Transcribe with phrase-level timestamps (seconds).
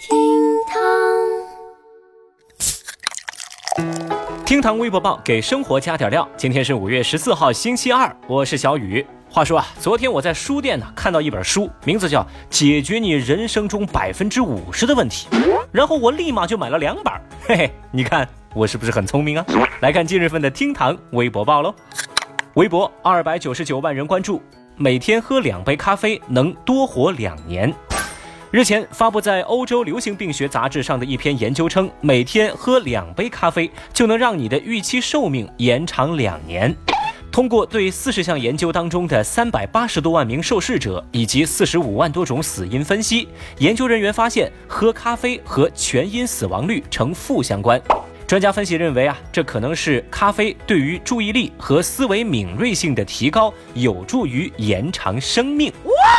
[0.00, 0.16] 厅
[0.66, 0.78] 堂，
[4.46, 6.26] 厅堂微博报给生活加点料。
[6.38, 9.06] 今天是五月十四号，星期二，我是小雨。
[9.28, 15.28] 话说啊，昨天我在书店呢看到一本书，名字叫《解决你人生中百分之五十的问题》，
[15.70, 17.12] 然后我立马就买了两本。
[17.46, 19.44] 嘿嘿，你看我是不是很聪明啊？
[19.80, 21.74] 来看今日份的厅堂微博报喽。
[22.54, 24.40] 微博二百九十九万人关注，
[24.76, 27.70] 每天喝两杯咖啡能多活两年。
[28.52, 36.74] 日前发布在欧洲流行病学杂志上的一篇研究称，每天喝两杯咖啡就能让你的预期寿命延长两年。
[37.30, 43.28] 通过对四十项研究当中的三百八十多万名受试者以及四十五万多种死因分析，
[43.58, 47.80] 研究人员发现，喝咖啡和全因死亡率呈负相关。
[48.26, 55.72] 专家分析认为啊，这可能是咖啡对于注意力和思维敏锐性的提高，有助于延长生命。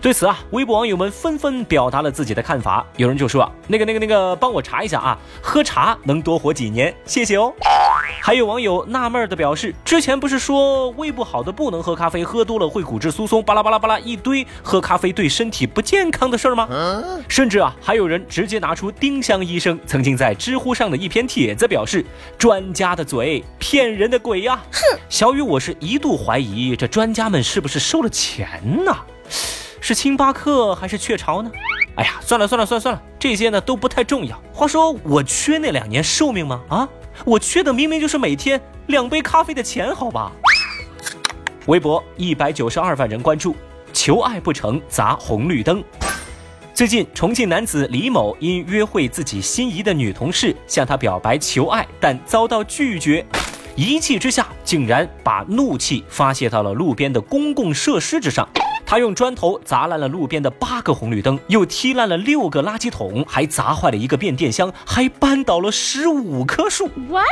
[0.00, 2.86] 对此啊，微博网友们纷纷表达了自己的看法。
[2.96, 6.94] 有人就说：“那个、那个、那个，帮我查一下啊，喝茶能多活几年？
[7.04, 7.52] 谢谢哦。”
[8.22, 16.68] 还有网友纳闷的表示：“之前不是说胃不好的不能喝咖啡，喝多了会骨质疏松，巴拉巴拉巴拉一堆喝咖啡对身体不健康的事儿吗？”
[17.28, 22.04] 甚至啊，还有人直接拿出丁香医生曾经在知乎上的一篇帖子，表示
[22.38, 28.94] ：“专家的嘴骗人的鬼呀！”哼，小雨，我是一度怀疑这专家们是不是收了钱呢？
[29.88, 31.50] 是星巴克还是雀巢呢？
[31.94, 34.38] 哎呀，算了算了算了算了，这些呢都不太重要。
[34.52, 36.60] 话说我缺那两年寿命吗？
[36.68, 36.86] 啊，
[37.24, 40.30] 我缺的明明就是每天两杯咖啡的钱，好吧？
[41.68, 43.56] 微博一百九十二万人关注，
[43.94, 45.82] 求爱不成砸红绿灯。
[46.74, 53.24] 最近，重庆男子李某因约会自己心仪的女同事，向她表白求爱，但遭到拒绝，
[53.74, 58.46] 一气之下竟然把怒气发泄到了路边的公共设施之上。
[58.88, 66.88] 他用砖头砸烂了路边的八个红绿灯，又踢烂了六个垃圾桶，还砸坏了一个变电箱，还扳倒了十五棵树。
[67.06, 67.26] What？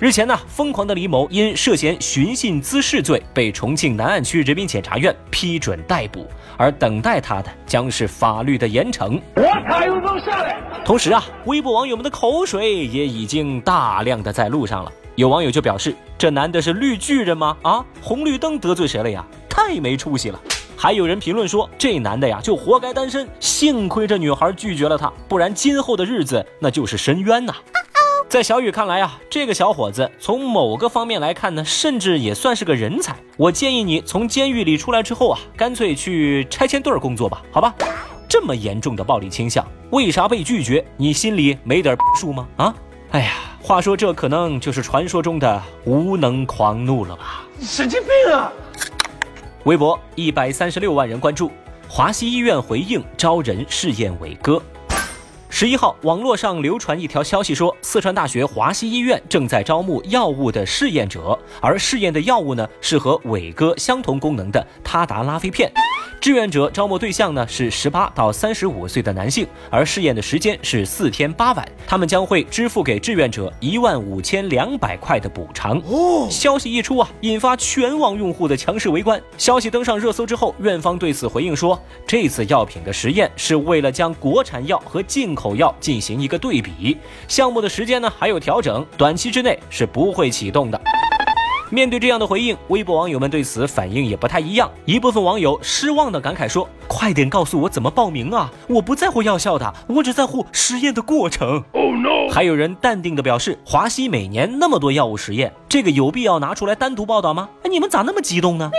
[0.00, 6.26] 日前呢，疯狂的李某因涉嫌寻衅滋事罪被重庆南岸区人民检察院批准逮捕，
[6.56, 9.20] 而等待他的将是法律的严惩。
[9.36, 10.56] 我下来。
[10.82, 14.90] 同时啊，微博网友们的口水也已经大量的在路上了。
[15.16, 17.54] 有网友就表示：“这男的是绿巨人吗？
[17.60, 19.22] 啊，红绿灯得罪谁了呀？
[19.46, 20.40] 太没出息了。”
[20.82, 27.54] 还有人评论说，这男的呀就活该单身，幸亏这女孩拒绝了他，不然今后的日子那就是深渊呐。
[28.28, 33.14] 在小雨看来啊，这个小伙子从某个方面来看呢，甚至也算是个人才。
[33.36, 37.72] 我建议你从监狱里出来之后啊，干脆去拆迁队工作吧，好吧？
[38.28, 40.84] 这么严重的暴力倾向，为啥被拒绝？
[40.96, 42.48] 你心里没点数吗？
[42.56, 42.74] 啊？
[43.12, 47.44] 哎呀，话说这可能就是传说中的无能狂怒了吧？
[47.60, 48.52] 神经病啊！
[49.64, 51.48] 微博一百三十六万人关注，
[51.88, 54.60] 华西医院回应招人试验伟哥。
[55.48, 65.72] 十一号，网络上流传一条消息说，四川大学华西医院正在招募药物的试验者，而试验的药物呢是和伟哥相同功能的他达拉非片。
[66.20, 75.78] 志愿者招募对象呢是十八到三十五岁的男性，而试验的时间是四天八晚，他们将会支付给志愿者一万五千两百块的补偿。
[75.86, 79.20] 哦，消息一出啊，引发全网用户的强势围观。
[79.36, 86.96] 消息登上热搜之后，院方对此回应说，这次药品的实验是为了将国产药和进口药进行一个对比，
[87.26, 90.80] 项目的时间呢还有调整，短期之内是不会启动的。
[91.72, 94.70] 面对这样的回应，微博网友们对此反应也不太一样。
[94.84, 98.52] 一部分网友失望的感慨说：“快点告诉我怎么报名啊！
[98.68, 102.28] 我不在乎药效的，我只在乎实验的过程。” Oh no！
[102.30, 107.48] 还有人淡定的表示：“华西每年那么多药物实验，这个有必要拿出来单独报道吗？
[107.62, 108.70] 哎，你们咋那么激动呢？”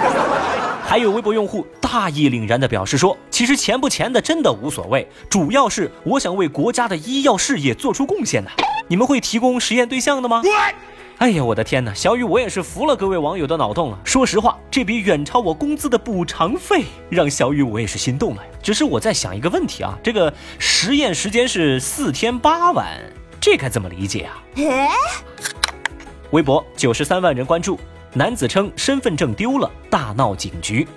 [0.82, 8.50] 还有微博用户大义凛然地表示说：“其实钱不钱的真的无所谓，主要是我想为国家的医药事业做出贡献的。
[8.88, 10.40] 你们会提供实验对象的吗？”
[11.20, 11.92] 哎呀，我的天哪！
[11.92, 13.98] 小雨，我也是服了各位网友的脑洞了。
[14.04, 18.42] 说实话，这笔远超我工资的补偿费，让小雨我也是心动了。
[18.62, 22.98] 只是我在想一个问题啊，这个实验时间是四天八晚，
[23.38, 24.42] 这该怎么理解啊？
[26.32, 27.78] 微博九十三万人关注，
[28.14, 30.88] 男子称身份证丢了，大闹警局。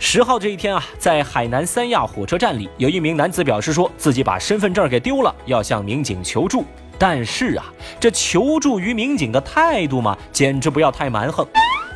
[0.00, 6.64] 十号这一天啊，在海南三亚火车站里，有一名男子表示说自己把身份证给丢了，要向民警求助。
[6.98, 7.64] 但是啊，
[8.00, 11.46] 这求助于民警的态度嘛，简直不要太蛮横。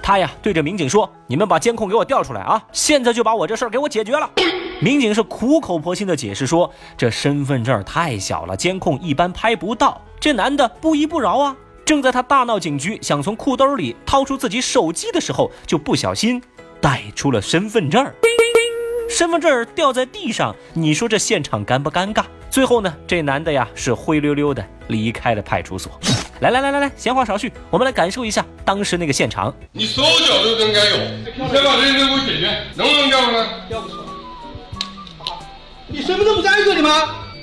[0.03, 4.29] 他呀，对着民警说：“你们把监控给我调出来啊，现在就把我这事儿给我解决了。
[4.81, 6.69] ”民警是苦口婆心的解释说
[6.99, 11.57] ：“这身份证太小了，监控一般拍不到。”这男的不依不饶啊！
[11.85, 16.43] 正在他大闹警局，想从裤兜里掏出自己手机的时候，就不小心
[16.81, 18.05] 带出了身份证。
[19.09, 22.25] 身份证掉在地上，你说这现场尴不尴尬？
[22.53, 25.91] 最后呢，这男的呀是灰溜溜的离开了派出所。
[26.41, 29.55] 来来来来来，闲话少叙，我们来感受一下当时那个现场。
[29.73, 30.97] 你所有角度都应该有，
[31.35, 33.47] 你先把这事给我解决，能不能调出来？
[33.71, 34.03] 调不出来。
[35.87, 36.91] 你身份证不在这里吗？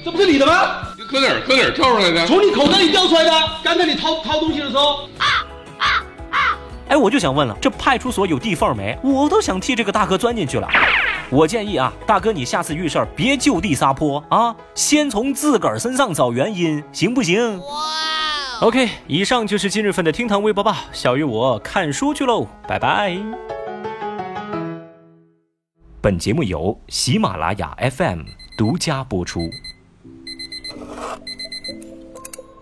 [0.05, 0.83] 这不是你的吗？
[0.95, 2.27] 你搁哪儿搁哪儿跳出来的？
[2.27, 3.31] 从你口袋里掉出来的。
[3.63, 5.09] 刚才你掏掏东西的时候，
[6.87, 8.95] 哎，我就想问了，这派出所有地缝没？
[9.01, 10.69] 我都想替这个大哥钻进去了。
[11.31, 17.59] 我建议啊，大哥你下次遇事儿别就地撒泼啊，先从自个儿身上找原因，行不行？
[17.59, 17.65] 哇
[18.61, 23.15] ！OK，以上就是今日份的厅堂微博报，小鱼我看书去喽，拜拜。
[26.01, 28.21] 本节目由喜马拉雅 FM
[28.57, 29.47] 独家播出。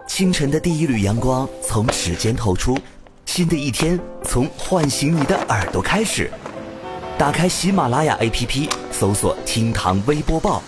[0.09, 2.77] 清晨的第一缕阳光从指尖透出，
[3.25, 6.29] 新的一天从唤醒你的耳朵开始。
[7.17, 10.61] 打开喜马拉雅 APP，搜索“厅堂微播报”，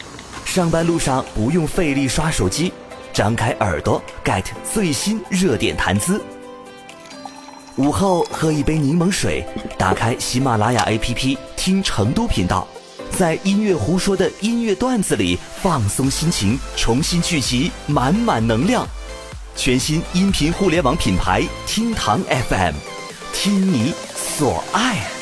[0.44, 2.74] 上班路上不用费力刷手机，
[3.14, 4.44] 张开耳朵 get
[4.74, 6.20] 最新热点谈资。
[7.76, 9.46] 午后喝一杯柠檬水，
[9.78, 12.68] 打开喜马拉雅 APP 听成都频道，
[13.16, 18.88] 在音乐胡说的音乐段子里放松心情，重新聚集满满能量。
[19.56, 22.20] 全新音频互联网品牌厅堂
[22.50, 22.74] FM，
[23.34, 25.19] 听你所爱。